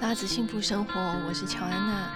[0.00, 0.92] 拉子幸福生活，
[1.26, 2.12] 我是乔安娜。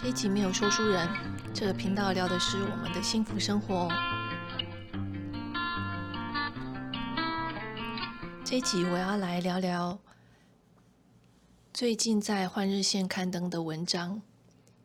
[0.00, 1.08] 这一集没有说书人，
[1.52, 3.88] 这个频道聊的是我们的幸福生活。
[8.44, 9.98] 这一集我要来聊聊
[11.74, 14.22] 最近在《换日线》刊登的文章，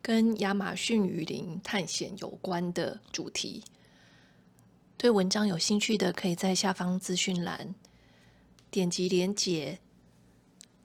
[0.02, 3.62] 跟亚马逊雨林探险有关的主题。
[4.96, 7.72] 对文章有兴趣的，可以在下方资讯栏
[8.68, 9.78] 点击连结。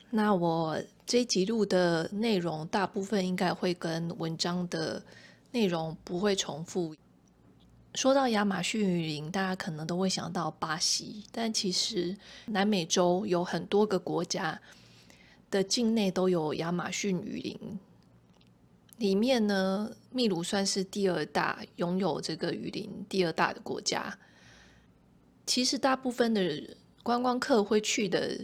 [0.10, 5.04] 那我这集录的内容，大部分应该会跟文章的
[5.52, 6.96] 内容不会重复。
[7.94, 12.16] 说到亚马逊雨林，大家可能都会想到巴西，但其实
[12.46, 14.62] 南美洲有很多个国家
[15.52, 17.80] 的境内都有亚马逊雨林。
[18.98, 24.18] 里面呢，秘鲁算是第二大，拥有这个雨林第二大的国家。
[25.46, 26.64] 其实大部分的
[27.04, 28.40] 观光客会去的。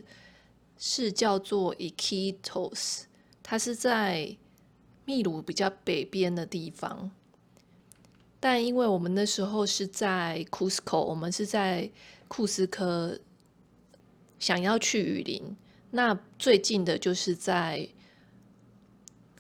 [0.78, 3.04] 是叫做 Iquitos，
[3.42, 4.36] 它是在
[5.06, 7.12] 秘鲁比较北边的地方。
[8.40, 11.90] 但因为我们那时候是在 Cusco，我们是在
[12.28, 13.18] 库斯科，
[14.40, 15.56] 想要去雨林，
[15.92, 17.88] 那最近的就是在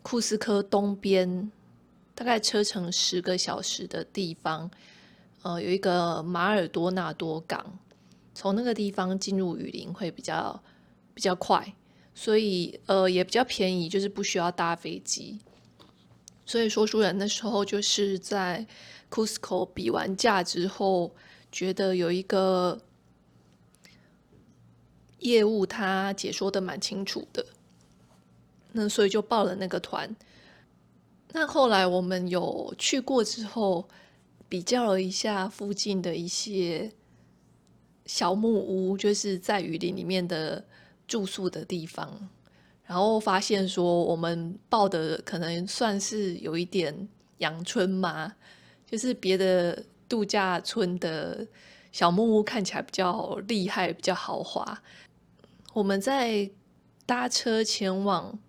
[0.02, 1.52] 库斯科东边，
[2.16, 4.72] 大概车程十个小时的地方，
[5.42, 7.78] 呃，有一个马尔多纳多港，
[8.34, 10.64] 从那个地方进入雨林会比较。
[11.14, 11.75] 比较快，
[12.16, 15.39] 所以呃也比较便宜，就是不需要搭飞机。
[16.45, 18.66] 所以说书人那时候就是在
[19.09, 21.16] Cusco 比完价之后，
[21.52, 22.81] 觉得有一个
[25.19, 27.45] 业务他解说的蛮清楚的，
[28.72, 30.16] 那所以就报了那个团。
[31.31, 33.88] 那后来我们有去过之后，
[34.50, 36.91] 比较了一下附近的一些
[38.06, 40.66] 小木屋，就是在雨林里面的。
[41.14, 42.28] 住宿的地方，
[42.86, 48.33] 然后发现说我们报的可能算是有一点阳春嘛，
[48.89, 51.47] 就是别的度假村的
[51.91, 54.81] 小木屋看起来比较厉害，比较豪华。
[55.73, 56.50] 我们在
[57.06, 58.40] 搭车前往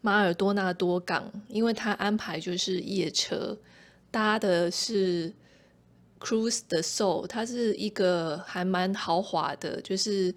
[0.00, 3.58] 马尔多纳多港，因为他安排就是夜车，
[4.12, 5.34] 搭的是
[6.20, 10.32] Cruz del Sol，它是一个还蛮豪华的，就是。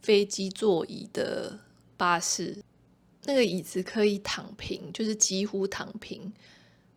[0.00, 1.58] 飞机座椅的
[1.96, 2.56] 巴士，
[3.24, 6.32] 那个椅子可以躺平，就是几乎躺平，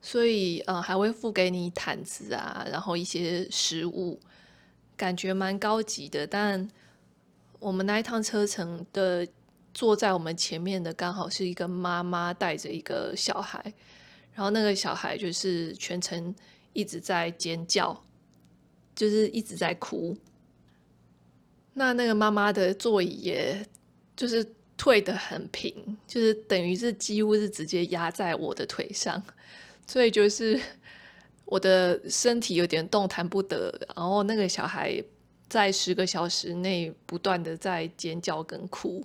[0.01, 4.19] 所以呃还会付给你毯子啊，然后一些食物，
[4.95, 6.25] 感觉蛮高级的。
[6.25, 6.67] 但
[7.59, 9.27] 我们那一趟车程的
[9.73, 13.61] 坐在我们前面的刚好是一个妈妈带着一个小孩，
[14.33, 16.33] 然后那个小孩就是全程
[16.71, 18.03] 一直在尖叫，
[18.95, 20.17] 就是一直在哭。
[21.75, 23.65] 那那个妈妈的座椅也
[24.15, 24.45] 就是
[24.77, 25.73] 退得很平，
[26.07, 29.21] 就是等于是几乎是直接压在我的腿上，
[29.87, 30.59] 所以就是
[31.45, 33.73] 我的身体有点动弹不得。
[33.95, 35.03] 然后那个小孩
[35.49, 39.03] 在十个小时内不断的在尖叫跟哭，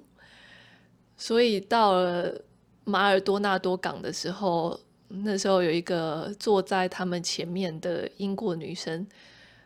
[1.17, 2.39] 所以到了
[2.85, 9.07] 马尔多纳多港的时候，那时候有一个坐在他们前面的英国女生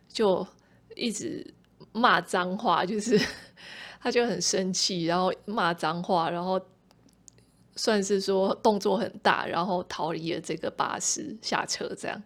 [0.08, 0.46] 就
[0.94, 1.44] 一直。
[1.92, 3.20] 骂脏话，就是
[4.00, 6.60] 他就很生气，然后骂脏话，然后
[7.76, 12.22] 算是说动作很大，然后逃离了这个巴士下车，这样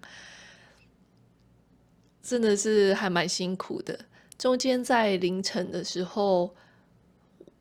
[2.22, 3.98] 真的是还蛮辛苦的。
[4.38, 6.54] 中间在凌晨的时候，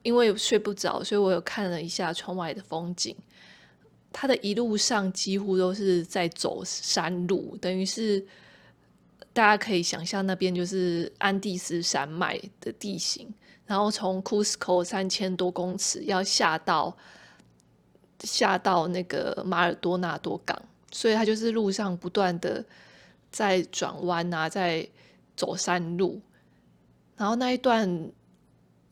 [0.03, 3.15] 因为睡不着，所以我有看了一下窗外的风景。
[4.11, 8.25] 他的一路上几乎都是在走山路，等于是。
[9.35, 13.27] 大家可以想象，那边就是安第斯山脉的地形，
[13.65, 16.95] 然后从 Cusco 三千多公尺要下到
[18.21, 20.57] 下到那个马尔多纳多港，
[20.89, 22.63] 所以它就是路上不断的
[23.29, 24.87] 在转弯啊，在
[25.35, 26.21] 走山路，
[27.17, 28.09] 然后那一段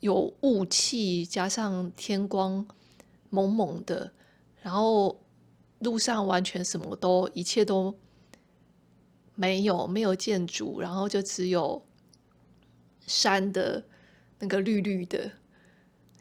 [0.01, 2.67] 有雾气，加上天光
[3.29, 4.11] 蒙蒙的，
[4.61, 5.17] 然后
[5.79, 7.95] 路上完全什么都一切都。
[9.35, 11.83] 没有，没有建筑，然后就只有
[13.07, 13.83] 山的
[14.39, 15.31] 那个绿绿的，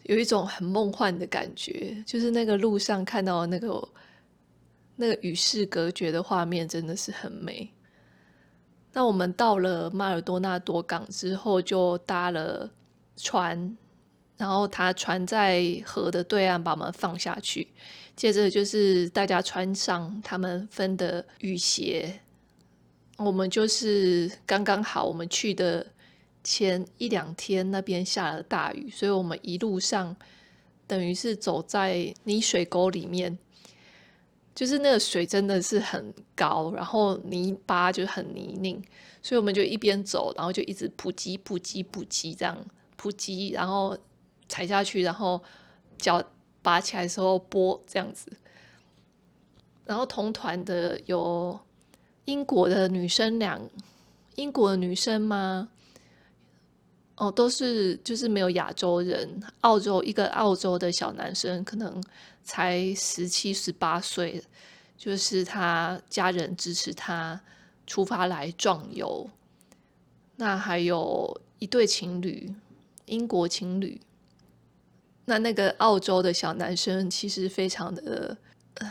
[0.04, 2.02] 有一种很梦幻的感觉。
[2.06, 3.88] 就是那个路上看到那个
[4.96, 7.70] 那个与世隔绝的画面，真的是很美。
[8.94, 12.70] 那我们到了马尔多纳多港之后，就搭了
[13.16, 13.76] 船，
[14.36, 17.68] 然后他船在河的对岸把我们放下去，
[18.16, 22.20] 接着就是大家穿上他们分的雨鞋。
[23.24, 25.86] 我们就是刚刚好，我们去的
[26.42, 30.14] 前一两天那边下了大雨，所以我们一路上
[30.86, 33.38] 等于是走在泥水沟里面，
[34.54, 38.82] 就是那个水真的是很高，然后泥巴就很泥泞，
[39.22, 42.58] 所以我们就一边走，然后就一直扑击扑击扑击这样
[42.96, 43.96] 扑击，然后
[44.48, 45.40] 踩下去，然后
[45.96, 46.22] 脚
[46.60, 48.30] 拔起来的时候拨这样子。
[49.84, 51.58] 然后同团的有
[52.24, 53.60] 英国的女生两，
[54.36, 55.68] 英国的女生吗？
[57.16, 62.02] 哦，都是就是没有亚洲人，澳洲一个澳洲的小男生，可能
[62.42, 64.42] 才十七十八岁，
[64.96, 67.40] 就是他家人支持他
[67.86, 69.28] 出发来壮游。
[70.36, 72.52] 那还有一对情侣，
[73.06, 74.00] 英国情侣。
[75.24, 78.36] 那那个澳洲的小男生其实非常的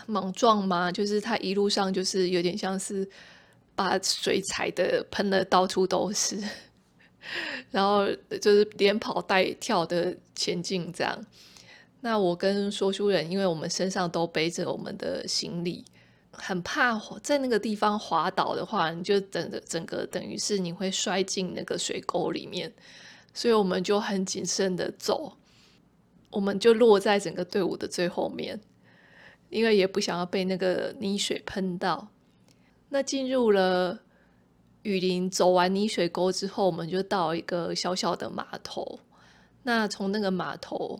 [0.05, 3.07] 莽撞嘛，就是他一路上就是有点像是
[3.75, 6.41] 把水踩的喷的到处都是。
[7.69, 8.07] 然后
[8.41, 11.25] 就是连跑带跳的前进，这样。
[12.01, 15.85] 那我跟说书人，因为我们身上都背着我们的行李，
[16.31, 22.73] 很怕在那个地方滑倒的话，你就整个整个等于是你会摔进那个水沟里面，
[23.35, 25.37] 所以我们就很谨慎的走，
[26.31, 28.59] 我们就落在整个队伍的最后面，
[29.51, 32.07] 因为也不想要被那个泥水喷到。
[32.89, 34.00] 那进入了。
[34.83, 39.00] 雨林走完泥水沟之后，我们就到一个小小的码头。
[39.62, 41.00] 那从那个码头，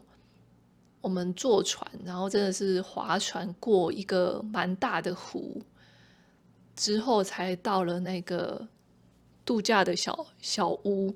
[1.02, 5.64] 我们坐船，然后真的是划船过一个蛮大的湖，
[6.76, 8.68] 之后才到了那个
[9.44, 11.12] 度假的小小屋。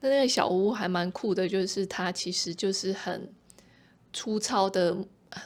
[0.00, 3.32] 那那个小屋还蛮酷的，就是它其实就是很
[4.12, 4.96] 粗糙的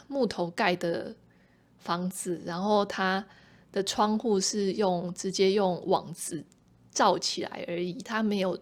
[0.09, 1.15] 木头盖的
[1.79, 3.25] 房子，然后它。
[3.73, 6.45] 的窗户是用直接用网子
[6.91, 8.59] 罩起来而已，它没有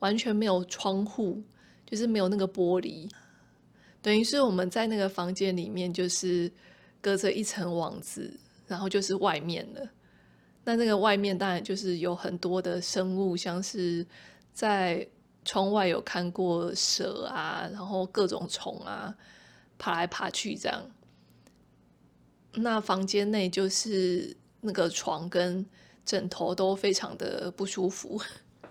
[0.00, 1.42] 完全没有窗户，
[1.86, 3.10] 就是没有那个玻璃，
[4.02, 6.52] 等于是我们在那个房间里面就是
[7.00, 8.30] 隔着一层网子，
[8.66, 9.88] 然后就是外面了。
[10.64, 14.06] 那那个外面当然就是有很多的生物，像是
[14.52, 15.08] 在
[15.46, 19.16] 窗外有看过蛇啊，然后各种虫啊
[19.82, 20.80] 爬来爬去这样。
[22.54, 24.36] 那房间内就是。
[24.64, 25.66] 那个床跟
[26.06, 28.22] 枕头都非常的不舒服，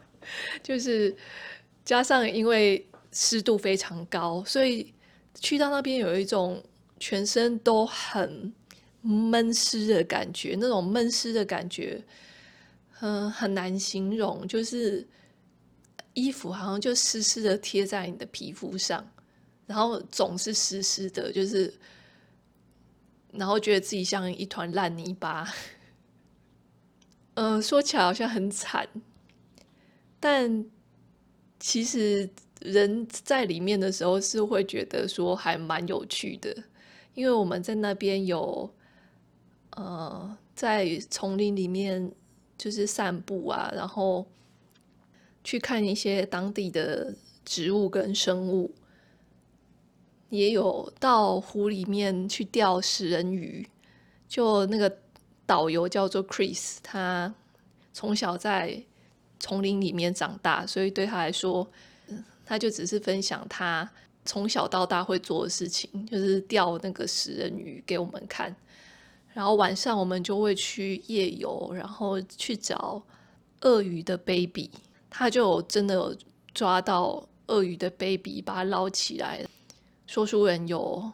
[0.63, 1.13] 就是
[1.83, 4.93] 加上因为湿度非常高，所以
[5.35, 6.63] 去到那边有一种
[6.97, 8.53] 全身都很
[9.01, 10.55] 闷湿的感觉。
[10.57, 12.01] 那种闷湿的感觉，
[13.01, 15.05] 嗯，很难形容，就是
[16.13, 19.05] 衣服好像就湿湿的贴在你的皮肤上，
[19.71, 21.73] 然后总是湿湿的，就是
[23.31, 25.47] 然后觉得自己像一团烂泥巴。
[27.35, 28.85] 嗯、说起来好像很惨，
[30.19, 30.65] 但
[31.57, 32.29] 其实
[32.59, 36.53] 人在里面的时候是会觉得说还蛮有趣的，
[37.13, 38.69] 因为我们在那边有
[39.77, 42.11] 呃在丛林里面
[42.57, 44.27] 就是散步啊，然后
[45.41, 47.15] 去看一些当地的
[47.45, 48.75] 植物跟生物，
[50.31, 53.69] 也有到湖里面去钓食人鱼，
[54.27, 54.91] 就那个。
[55.43, 57.33] 导游叫做 Chris，他
[57.91, 58.81] 从小在
[59.37, 61.69] 丛林里面长大，所以对他来说，
[62.45, 63.89] 他就只是分享他
[64.23, 68.55] 从小到大会做的事情，就是钓那个食人鱼给我们看。
[69.33, 73.03] 然后晚上我们就会去夜游，然后去找
[73.61, 74.71] 鳄鱼的 baby，
[75.09, 76.15] 他就真的有
[76.53, 79.45] 抓到鳄鱼的 baby，把它捞起来。
[80.11, 81.09] 说书人有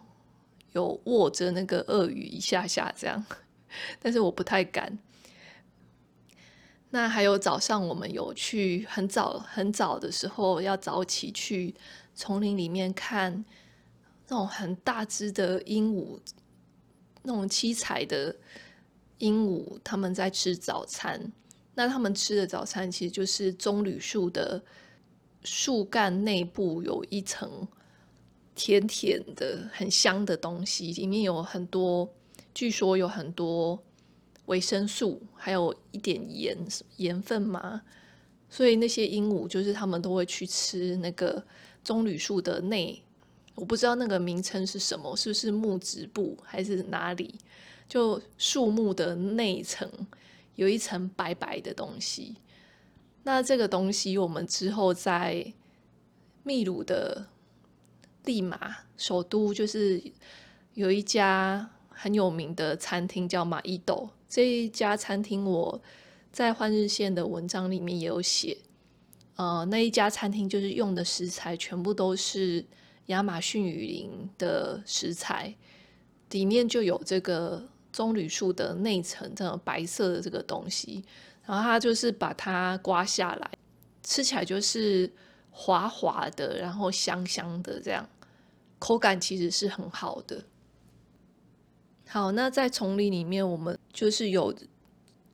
[0.71, 3.23] 有握着那个鳄鱼一下下这样。
[4.01, 4.97] 但是我不太敢。
[6.89, 11.75] 那还有早上，我们有去很早很早的时候，要早起去
[12.15, 13.45] 丛林里面看
[14.29, 16.19] 那种很大只的鹦鹉，
[17.21, 18.35] 那种七彩的
[19.19, 21.31] 鹦鹉，他们在吃早餐。
[21.75, 24.59] 那他们吃的早餐其实就是棕榈树的
[25.43, 27.67] 树干内部有一层
[28.57, 32.11] 甜甜的、很香的东西，里面有很多。
[32.53, 33.79] 据说有很多
[34.47, 36.57] 维生素，还有一点盐
[36.95, 37.83] 盐分嘛，
[38.49, 41.45] 所以那些鹦鹉就是他们都会去吃那个
[41.83, 42.99] 棕榈树的内，
[43.53, 47.35] 我不知道那个名称是什么，是不是木质部还是哪里？
[47.87, 49.87] 就树木的内层
[50.55, 52.37] 有一层白白的东西。
[53.21, 55.53] 那这个东西我们之后在
[56.41, 57.27] 秘鲁的
[58.27, 59.99] 利马首都，就是
[60.75, 61.67] 有一家。
[61.99, 65.81] 很有名的餐厅叫马伊豆，这一家餐厅我
[66.31, 68.55] 在换日线的文章里面也有写。
[69.35, 72.63] 呃，那一家餐厅就是用的食材全部都是
[73.07, 75.51] 亚马逊雨林的食材，
[76.29, 81.03] 里面就有这个棕榈树的内层，这种白色的这个东西。
[81.47, 83.51] 然后它就是把它刮下来，
[84.03, 85.11] 吃起来就是
[85.49, 88.07] 滑滑的，然后香香的，这样
[88.79, 90.43] 口感其实是很好的。
[92.07, 94.55] 好，那在丛林里面，我们就是有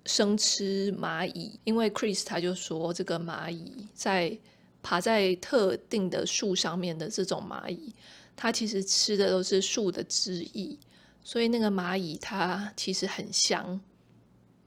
[0.06, 4.38] 生吃蚂蚁，因为 Chris 他就说，这个蚂蚁在
[4.82, 7.94] 爬在特定的树上面的这种蚂蚁，
[8.36, 10.78] 它其实吃的都是树的汁液，
[11.24, 13.80] 所以那个蚂蚁它其实很香，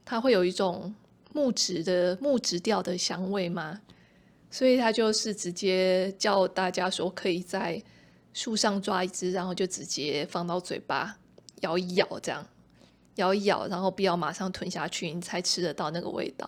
[0.05, 0.95] 它会有一种
[1.33, 3.79] 木质的木质调的香味嘛，
[4.49, 7.83] 所以他就是直接叫大家说，可以在
[8.37, 11.17] 树上抓一只，然后就直接放到嘴巴。
[11.61, 12.47] 咬一咬，这样
[13.15, 16.47] 咬一咬，然后不要马上吞下去，你才吃得到那个味道。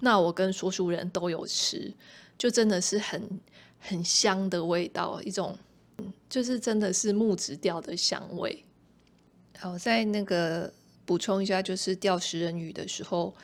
[0.00, 1.90] 那我跟说书人都有吃，
[2.36, 3.40] 就真的是很
[3.78, 5.56] 很香的味道，一种
[6.28, 8.62] 就是真的是木质调的香味。
[9.58, 10.70] 好，在那个
[11.06, 13.34] 补充一下，就是钓食人鱼的时候，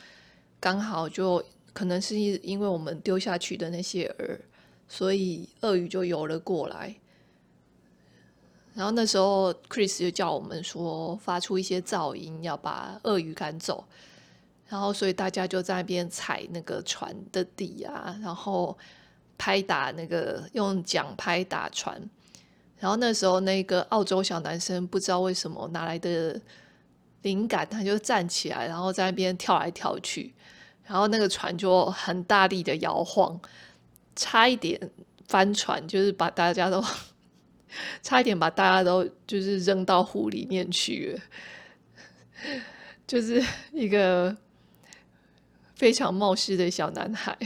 [0.60, 4.38] 刚好就可能是因为我们丢下去的那些饵，
[4.86, 6.94] 所以鳄鱼就游了过来。
[8.72, 13.84] 然后那时候，Chris 就叫我们说发出一些噪音，要把鳄鱼赶走。
[14.68, 18.78] 然后，所以大家就在那边踩那个船的底啊，然后
[19.36, 22.00] 拍打那个用桨拍打船。
[22.78, 26.40] 然后那时候，那个澳洲小男生不知道为什么哪来的
[27.22, 30.32] 灵感，他就站起来，然后在那边跳来跳去。
[30.84, 33.38] 然后那个船就很大力的摇晃，
[34.14, 34.80] 差一点
[35.26, 36.80] 翻船，就是把大家都。
[38.02, 41.22] 差一点把大家都就是扔到湖里面去了，
[43.06, 44.36] 就是一个
[45.74, 47.36] 非常冒失的小男孩。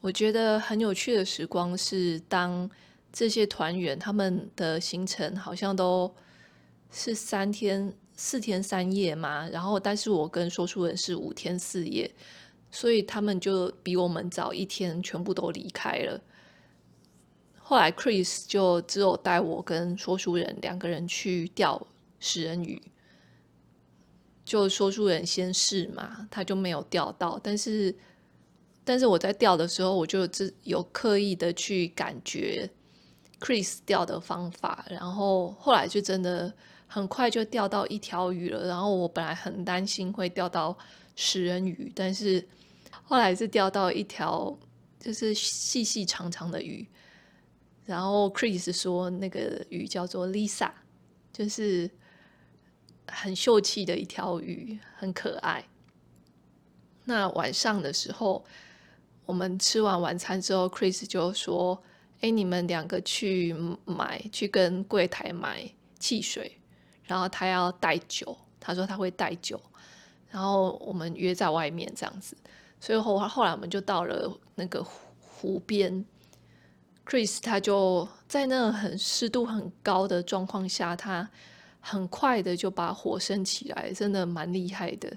[0.00, 2.70] 我觉得很有趣的时光是，当
[3.10, 6.14] 这些团员他们的行程好像都
[6.90, 12.10] 是三天四天三夜嘛，然后但是我跟说书人是五天四夜，
[12.70, 16.20] 所以他们就比我们早一天全部都离开了。
[17.66, 21.84] 后来，Chris 就只有带我跟说书人两个人去钓
[22.20, 22.80] 食人鱼。
[24.44, 27.40] 就说书人先试嘛，他就没有钓到。
[27.42, 27.96] 但是，
[28.84, 32.68] 但是我在钓的时候，我就自有刻意的去感觉
[33.40, 34.84] Chris 钓的方法。
[34.90, 36.52] 然后后来就真的
[36.86, 38.68] 很快就钓到一条鱼了。
[38.68, 40.76] 然后我本来很担心会钓到
[41.16, 42.46] 食人鱼，但是
[43.04, 44.54] 后来是钓到一条
[45.00, 46.86] 就是细细长长的鱼。
[47.86, 50.70] 然后 Chris 说，那个鱼叫做 Lisa，
[51.30, 51.90] 就是
[53.06, 55.62] 很秀气的一条鱼，很可爱。
[57.04, 58.42] 那晚上的时候，
[59.26, 61.78] 我们吃完晚餐之后，Chris 就说
[62.22, 66.58] ：“哎，你们两个去买，去跟柜台买汽水，
[67.02, 69.60] 然后他要带酒，他说他会带酒，
[70.30, 72.34] 然后我们约在外面这样子。
[72.80, 76.02] 所以后后来我们就到了那个湖湖边。”
[77.06, 81.28] Chris 他就在那很湿度很高的状况下，他
[81.80, 85.14] 很快的就把火生起来，真的蛮厉害的。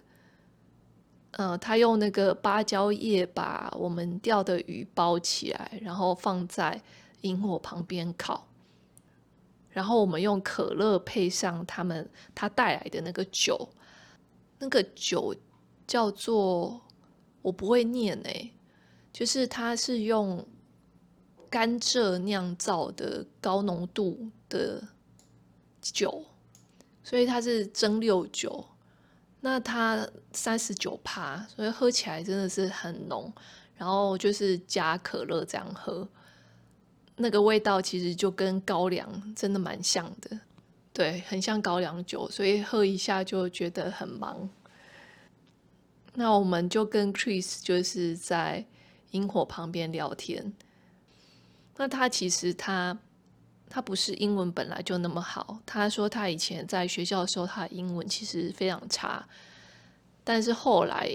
[1.31, 6.81] 呃，他用那个芭蕉叶把我们钓的鱼包起来，然后放在
[7.21, 8.45] 萤火旁边烤。
[9.69, 13.69] 然后我们用可乐配上他们他带来的那个酒，
[14.59, 15.33] 那个酒
[15.85, 16.81] 叫做
[17.41, 18.51] 我不会念哎，
[19.13, 20.45] 就是他是用。
[21.49, 24.81] 甘蔗酿造的高浓度的
[25.81, 26.23] 酒，
[27.03, 28.65] 所以它是蒸馏酒。
[29.39, 33.33] 那它三十九趴，所以喝起来真的是很浓。
[33.75, 36.09] 然后就是加可乐这样喝，
[37.15, 40.39] 那个味道其实就跟高粱真的蛮像的，
[40.91, 44.49] 对，很像高粱酒，所以喝一下就觉得很忙。
[46.15, 48.65] 那我们就跟 Chris 就是在
[49.11, 50.51] 萤火旁边聊天。
[51.77, 52.97] 那他其实他
[53.69, 55.59] 他不是英文本来就那么好。
[55.65, 59.27] 他说他以前在学校的时候，他的英文其实非常差。
[60.23, 61.09] 但是后来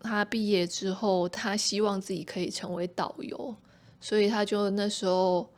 [0.00, 3.56] 他毕业之后，他希望自己可以成为导游，
[4.00, 5.48] 所以他就那时候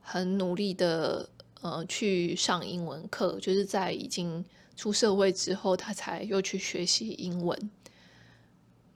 [0.00, 1.28] 很努力的
[1.60, 3.38] 呃去上英文课。
[3.40, 4.44] 就是在已经
[4.76, 7.70] 出社会之后，他才又去学习英文。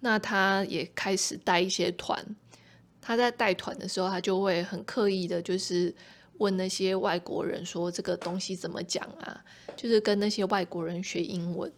[0.01, 2.25] 那他也开始带一些团。
[3.03, 5.93] 他在带团的时候，他就会很刻意的，就是
[6.39, 9.45] 问那些外国人说这个东西怎么讲啊？
[9.77, 11.71] 就是跟那些外国人学英文。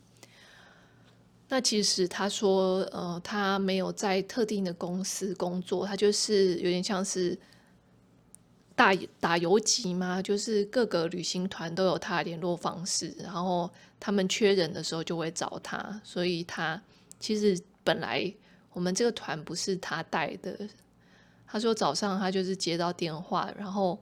[1.49, 7.38] 那其实他说，呃，他没有在特定的公司工作，他就是有点像是
[8.75, 16.83] 打打游击嘛，就是各个旅行团都有他的联络方式，然后他们缺人的时候就会找他，所以他
[17.19, 18.31] 其实本来
[18.73, 20.59] 我们这个团不是他带的。
[21.54, 23.96] 他说早上他就是接到电话，然后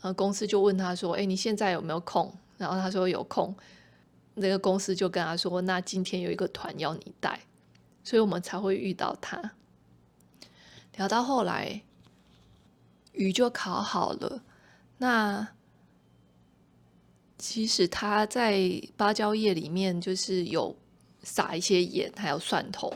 [0.00, 3.54] 呃公司就问他说：“哎，你现在有没有空？”然后他说有空，
[4.34, 7.38] 那个公司就跟他说：“那今天有一个团要你带。”
[8.02, 9.52] 所以我们才会遇到他。
[10.96, 11.80] 聊到后来。
[13.12, 14.42] 鱼就烤好了。
[14.96, 15.46] 那
[17.38, 20.76] 其实他在芭蕉叶里面就是有
[21.22, 22.92] 撒一些盐，还有蒜头，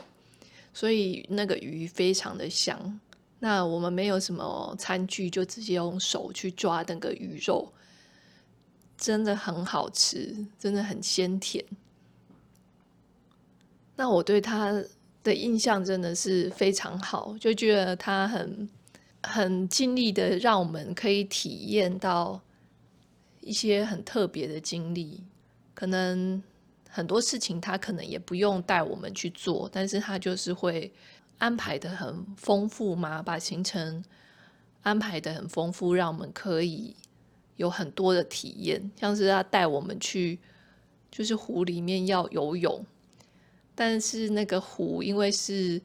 [0.75, 3.01] 所以那个鱼非常的香。
[3.45, 7.73] 那我们没有什么餐具，就直接用手去抓那个鱼肉，
[8.97, 11.65] 真的很好吃，真的很鲜甜。
[13.97, 14.73] 那我对他
[15.25, 18.69] 的印象真的是非常好，就觉得他很。
[19.25, 22.41] 很尽力的让我们可以体验到
[23.41, 25.23] 一些很特别的经历，
[25.75, 26.43] 可能
[26.89, 30.93] 很多事情他可能也不用带我们去做，但是他就是会
[31.43, 34.05] 安排的很丰富嘛，把行程
[34.83, 36.95] 安排的很丰富，让我们可以
[37.57, 40.39] 有很多的体验，像是他带我们去
[41.11, 42.87] 就是湖里面要游泳，
[43.75, 45.83] 但是那个湖因为是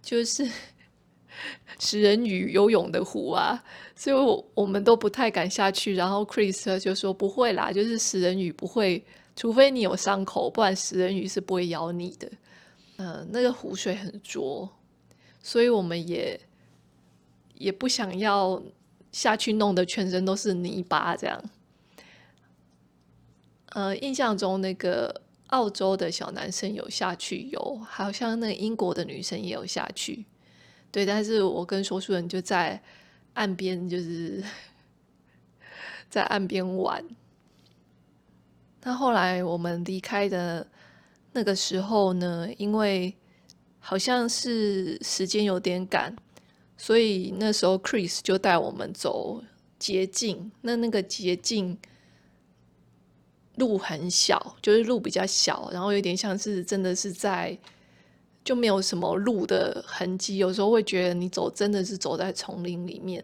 [0.00, 0.48] 就是。
[1.78, 3.62] 食人鱼游泳的湖啊，
[3.94, 5.94] 所以我我们都不太敢下去。
[5.94, 9.02] 然后 Chris 就说不会啦，就是食人鱼不会，
[9.36, 12.28] 除非你有伤口，不然食人鱼是不会咬你的。
[13.00, 14.68] 嗯、呃，那个湖水很浊，
[15.42, 16.38] 所以我们也
[17.54, 18.62] 也不想要
[19.10, 21.42] 下去，弄得全身都是泥巴这样。
[23.70, 30.26] 呃，印象中那个澳洲的小男生有下去游，好像那个英国的女生也有下去。
[30.92, 32.82] 对，但是我跟说书人就在
[33.32, 34.44] 岸边，就是
[36.10, 37.02] 在岸边玩。
[38.82, 40.66] 那后来我们离开的
[41.32, 43.14] 那个时候呢，因为
[43.78, 46.14] 好像是时间有点赶，
[46.76, 49.42] 所以那时候 Chris 就带我们走
[49.78, 50.50] 捷径。
[50.62, 51.78] 那那个捷径
[53.56, 57.58] 路很小，就是路比较小，然后有点像是真的是在。
[58.42, 63.22] 就没有什么路的痕迹，有时候会觉得你走真的是走在丛林里面。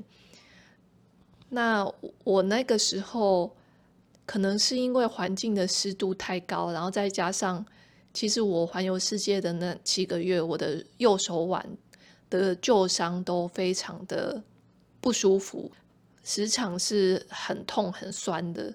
[1.49, 1.91] 那
[2.23, 3.57] 我那个时候
[4.27, 7.65] 可能是因为环境的湿度太高，然后再加上
[8.17, 11.63] 其实我环游世界的那七个月，我的右手腕
[12.31, 14.43] 的旧伤都非常的
[15.03, 15.71] 不舒服，
[16.25, 18.75] 时常是很痛很酸的。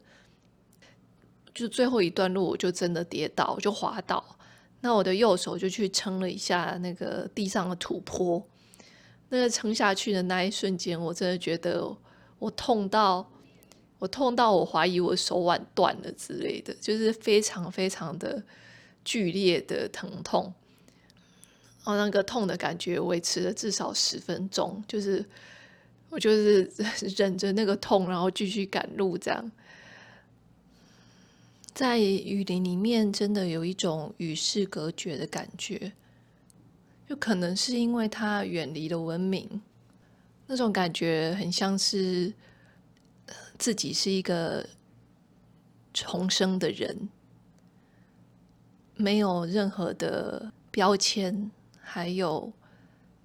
[1.55, 4.23] 就最后一段路，我就真的跌倒，就滑倒。
[4.79, 8.47] 那我的右手就去撑了一下那个地上的土坡，
[9.29, 11.83] 那个撑下去的那一瞬间，我真的觉得
[12.37, 13.27] 我痛到
[13.97, 18.43] 我痛到我怀疑我手腕断了之类的，就是非常非常的
[19.03, 20.53] 剧烈的疼痛。
[21.83, 25.25] 然后那个痛的感觉维持了至少十分钟，就是
[26.09, 26.71] 我就是
[27.17, 29.51] 忍着那个痛，然后继续赶路这样。
[31.73, 35.91] 在雨林里面，真的有一种与世隔绝的感觉，
[37.09, 39.61] 就可能是因为它远离了文明，
[40.45, 42.31] 那种感觉很像是
[43.57, 44.67] 自己是一个
[45.93, 47.09] 重生的人，
[49.01, 51.49] 没有任何的标签，
[51.81, 52.51] 还有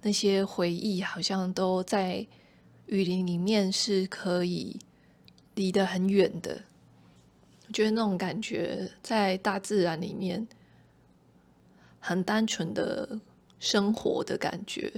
[0.01, 2.25] 那些回忆，好像都在
[2.87, 4.79] 雨林里面是可以
[5.55, 6.59] 离得很远的。
[7.67, 10.47] 我觉得那种感觉在大自然里面
[11.99, 13.19] 很单纯的
[13.59, 14.91] 生活的感觉。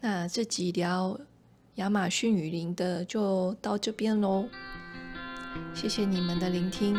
[0.00, 1.18] 那这几条
[1.74, 4.48] 亚马逊雨林的就到这边喽，
[5.74, 6.96] 谢谢你们的聆听，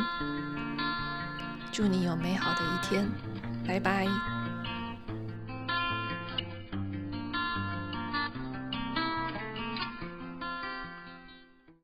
[1.77, 3.07] 祝你有美好的一天，
[3.67, 4.07] 拜拜。